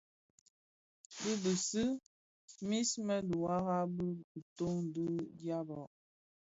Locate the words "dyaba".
5.39-5.79